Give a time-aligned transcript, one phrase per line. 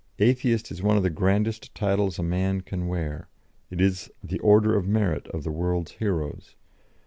[0.17, 3.27] "Atheist is one of the grandest titles a man can wear;
[3.69, 6.55] it is the Order of Merit of the world's heroes.